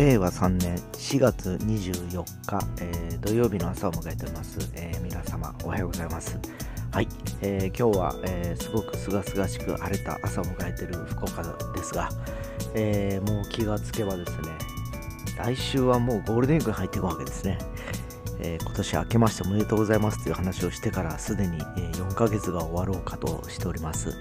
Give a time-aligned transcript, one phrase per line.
[0.00, 6.38] 令和3年4月24日、えー、土曜日の朝を迎えております、えー、皆様おはようございます。
[6.90, 7.08] はい、
[7.42, 12.08] えー、今日は、えすごく清々しく晴れた朝を迎えている福岡ですが、
[12.74, 14.48] えもう気がつけばですね
[15.36, 17.58] 来週はもうゴールデンウィークに入っていくわけですね、
[18.40, 24.16] え今年明けましておめでとうございますという話をしてからすでに、4ヶ月が終わろうかとしております。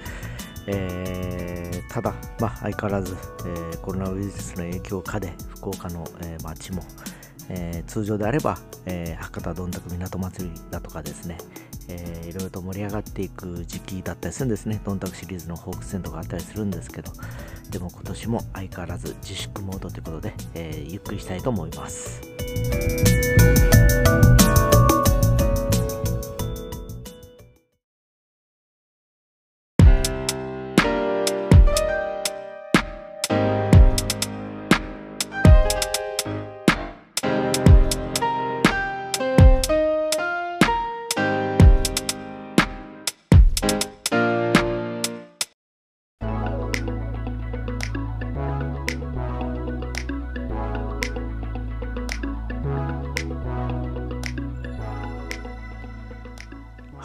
[0.71, 3.15] えー、ただ、まあ、相変わらず、
[3.45, 6.83] えー、コロナウイルスの影響下で福岡の、えー、街も、
[7.51, 11.39] え通常であれば、え博多どんたく港祭りだとかですね、
[11.87, 14.79] えー、いろいろと盛り上がっていく時期だったりするんですね。
[14.85, 17.11] どんたくシリーズのホークス戦とかあったりするんですけど、
[17.71, 22.21] でも今年も相変わらず自粛モードということで、えゆっくりしたいと思います。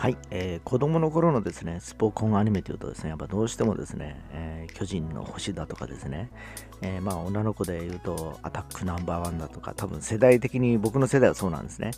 [0.04, 6.28] はい、えー、子供の頃のですね、スポコンアニメというとですね、やっぱどうしてもですね、えー、巨人の星だとかですね、
[6.82, 11.92] えー、まあ女の子で言うとアタックナンバーワンだとか、多分世代的に僕の世代はそうなんですね。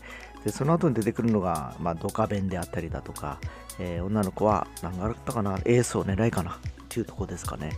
[0.45, 3.41] で、その後に出てくるのが、まあドカベンであったりだとか、
[3.81, 6.55] えー、女の子は何があったかな、エースを狙いかなっ
[6.89, 7.73] ていうとこですかね。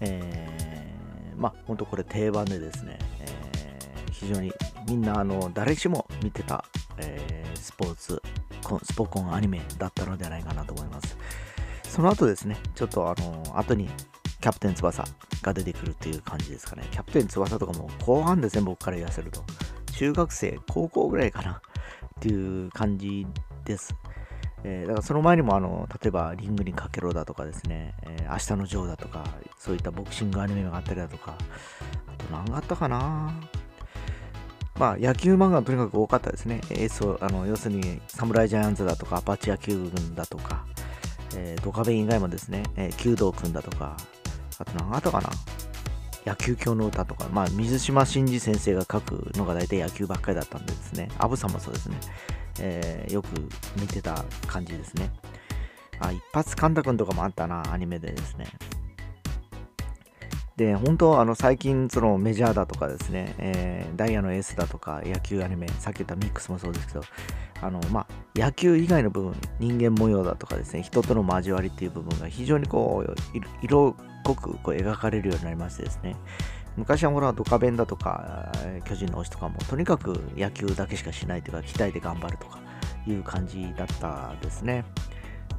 [0.00, 4.54] えー、まあ本当これ定番でですね、えー、非常に
[4.88, 6.64] みんなあの誰しも見てた、
[6.96, 8.22] えー、スポーツ
[8.82, 11.16] スポコンアニメだったのではないかなと思います。
[11.84, 13.88] その後ですね、ちょっとあの、後に
[14.40, 15.04] キャプテン翼
[15.42, 16.84] が出てくるっていう感じですかね。
[16.90, 19.42] キャプテン翼とかも後半ですね、僕から言わせると。
[19.92, 21.60] 中学生、高校ぐらいかなっ
[22.20, 23.26] ていう感じ
[23.64, 23.94] です。
[24.62, 29.24] えー、だからその前にもあの、例えばリングにかけろだとかですね、えー、明日のジョーだとか、
[29.58, 31.34] そういったボクシングアニメがあったりだとか、
[32.06, 33.32] あと何があったかな？
[34.80, 36.62] まあ、野球漫画がとにかく多かったですね。
[36.70, 40.64] エースをあの要するに、サムライジャイアンツだとか、アパッチ野球軍だとか、
[41.36, 43.94] えー、ドカベン以外もですね、えー、弓道君だとか、
[44.58, 45.28] あと何あったかな
[46.24, 51.96] 野球教の歌とか、まあ、水島新司先生が書くのが大体野球ばっかりだったんでですね、アブさんもそうですね、
[52.60, 53.28] えー、よく
[53.78, 55.12] 見てた感じですね。
[55.98, 58.46] あ、一発カンタ君とかもあったな、アニメでですね。
[60.60, 67.00] で、本当、あの、最近、そのメジャーだとかですね、えー、ダイヤのエースだとか、野球アニメ、さっき言ったミックスもそうですけど、
[67.62, 68.06] あの、まあ、
[68.38, 73.14] 野球以外の部分、人間模様だとかですね、人との交わりっていう部分が非常にこう、
[73.62, 76.14] 色濃くこう描かれるようになりましてですね、
[76.76, 78.52] 昔はほら、ドカベンだとか、
[78.84, 82.58] 巨人の星とかも、とにかく野球だけしかしないというか、期待で頑張るとか
[83.06, 84.84] いう感じだったですね。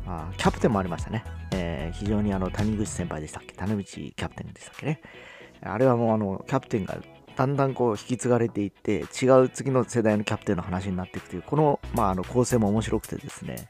[0.08, 1.24] あキャプテンもありましたね。
[1.52, 3.54] えー、非常にあの谷口先輩でしたっけ？
[3.54, 5.02] 谷口キャプテンでしたっけね？
[5.64, 6.98] あれはもうあのキャプテンが
[7.36, 13.68] だんだんこう引き継がれていって違う次の世代のキャプテンの話になっていくというこの,、まあ、あの構成も面白くてですね、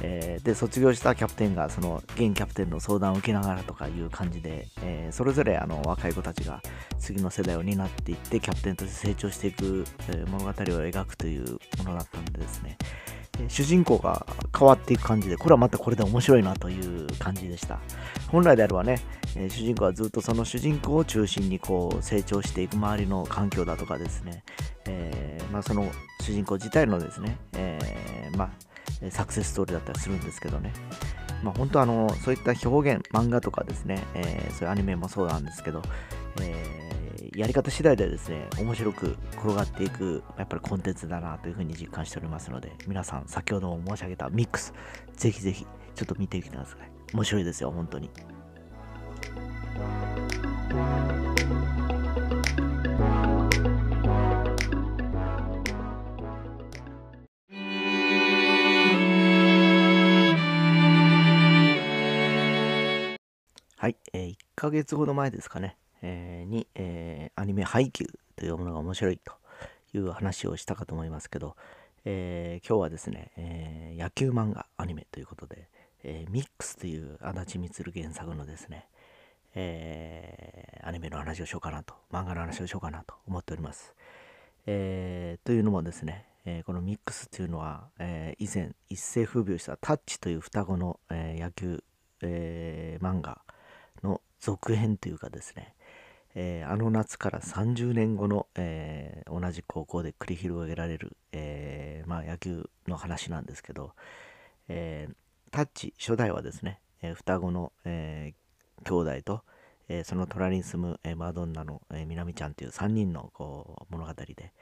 [0.00, 6.62] えー、で卒業したキャプテンがその現キャプテンの相談を受けながらとかいう感じで、えー、それぞれあの若い子たちが
[6.98, 12.78] 次の世代を担っていってキャプテンとして成長していく、え物語を描くというものだったんでですね、
[13.48, 14.26] 主人公が
[14.56, 17.78] 変わっていく感じで、これはまたこれで面白いなという感じでした。
[18.28, 19.00] 本来であればね、
[19.36, 24.42] え主人公はずっとその主人公を中心にこう成長していく周りの環境だとかですね、
[24.86, 25.90] えー、まあ、その
[26.22, 30.72] 主人公自体のですね、えー、まあ、サクセスストーリーだったりするんですけどね、
[31.42, 35.82] まあ、本当あの、そういった表現、漫画とかですね、えー、そういうアニメもそうなんですけど、
[36.40, 36.92] え
[37.38, 44.74] やり方次第でですね、面白く転がっていく、やっぱりコンテンツだなというふうに実感しておりますので、皆さん、先ほども申し上げたミックス、
[45.16, 46.90] ぜひぜひ、ちょっと見てみてください。
[47.14, 48.10] 面白いですよ、本当に。
[63.76, 68.06] はい、えー、1ヶ月ほど前ですかね、えー、に、えー、アニメ配給
[68.36, 69.32] というものが面白いと
[69.94, 71.56] いう話をしたかと思いますけど、
[72.04, 75.68] えー、今日はですね、え野球漫画アニメということで、
[76.04, 78.86] えミックスという足立みつる原作のですね、
[79.54, 83.94] えアニメの話をしようかなと、漫画の話をしようかなと思っております。
[84.66, 91.82] えというのもですね、えこのミックスというのは、え以前一世風靡したタッチという双子の、え野球、
[92.22, 93.42] え漫画
[94.02, 95.74] の続編というかですね、
[96.34, 103.92] えー、あの夏から30年後の、えー、同じ高校で繰り広げられる、えー、まあ、野球の話なんですけど、
[104.68, 105.08] え
[105.50, 108.34] タッチ初代はですね、え双子の、え
[108.84, 109.42] 兄弟と、
[109.88, 114.52] えその隣に住む、えマドンナの、えみなみちゃんという3人のこう物語で、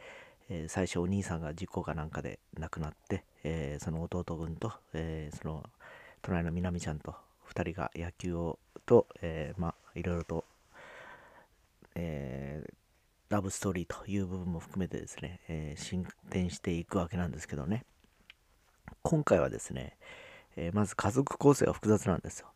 [0.49, 5.65] え最初お兄さんが事故かなんかで亡くなって、えその弟分と、えその
[6.23, 7.17] 隣のみなみちゃんと
[7.49, 10.45] 2人が野球をと、えまあいろいろと、
[13.37, 17.85] ラブストーリーという部分も含めてですね、えー、進展していくわけなんですけどね。
[19.03, 19.99] 今回はですね、
[20.57, 22.47] えー、まず家族構成が複雑なんですよ、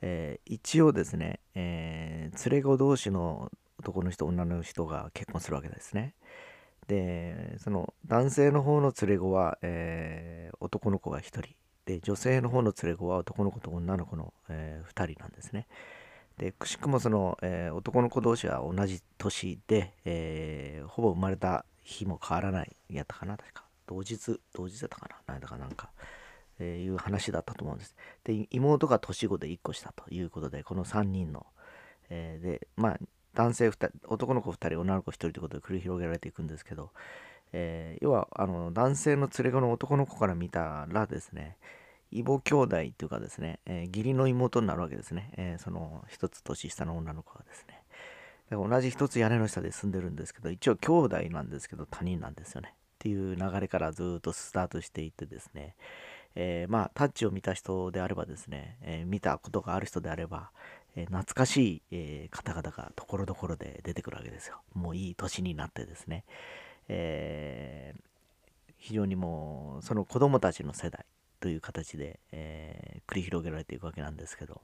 [0.00, 6.14] えー一応ですね、え連れ子同士の男の人女の人が結婚するわけですね。
[6.86, 11.42] でその男性の方の連れ子は、え男の子が1人。
[11.84, 15.66] で女性の方の連れ子は男の子と女の子の、え2人なんですね。
[16.38, 23.64] でくしくもその、えー、男の子同士は同じ年で、えー、ほぼ生まれた日も変わらないやったかな確か。
[23.86, 25.90] 同日同日だったかな何だかなんか、
[26.58, 27.94] えー、いう話だったと思うんです。
[28.24, 31.46] で妹が年子で1個したということでこの3人の、
[32.08, 32.98] えー、でまあ
[33.34, 36.90] 男性2人男の子2人女の子1人ということで繰り広げられていくんですけど、
[37.52, 41.56] えー、要はあの男性の連れ子の男の子から見たらですね
[42.12, 47.82] 異母兄弟っていうかですね、えー、義理の妹になるわけですね、えー、その一つ年下の女の子がですね。
[48.50, 52.74] 同じ一つ屋根の下で住んでるんですけど一応兄弟なんですけど他人なんですよね。
[52.74, 55.74] っていう流れからずっとスタートしていってですね、
[56.34, 60.50] えー、まあタッチを見た人であればですね、え見たことがある人であれば、
[60.94, 64.60] え懐かしい、え方々がところどころで出てくるわけですよ。
[64.74, 66.24] もういい年になってですね、
[66.88, 67.94] え
[68.76, 71.04] 非常にもうその子供たちの世代
[71.42, 74.62] という形で、えー、繰り広げられていくわけなんですけど。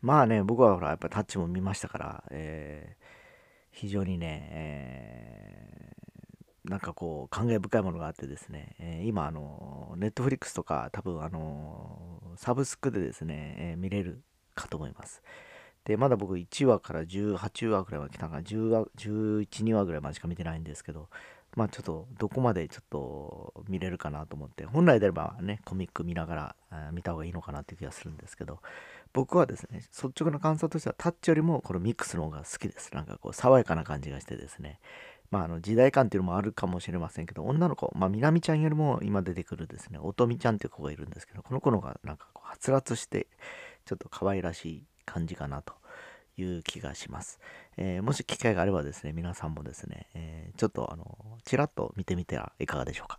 [0.00, 3.04] まあね僕はほらやっぱタッチも見ましたから、えー、
[3.72, 14.22] 非常にね、えー、なんかこう感慨深いものがあってですね、え今あのネットフリックスとか多分あのサブスクでですね、え見れる
[14.54, 15.22] かと思います。
[15.84, 21.08] でまだ僕1話から18話ぐらいまで来たから10話11、2話ぐらいまでしか見てないんですけど
[21.56, 26.34] まあちょっとどこまでちょっと見れるかなと思って本来であればねコミック見なが
[26.70, 28.60] ら見た方がいいのかなっていう気がするんですけど
[29.12, 32.94] 僕はですね率直な感想としてはタッチよりもこのミックスの方が好きです。
[32.94, 34.78] なんかこう爽やかな感じがしてですね。
[35.30, 43.28] まああの時代感っていうのもあるかもしれませんけど女の子まあみなみちゃんよりも今出てくるですねおとみちゃんっていう子がいるんですけどこの子の方がなんかこうはつらつして
[43.84, 45.74] ちょっと可愛らしい感じかなと
[46.40, 47.38] いう気がします。
[47.76, 53.18] えー、もし機会があればですね、皆さんもですね、えー、ちょっとあの、ちらっと見てみてはいかがでしょうか。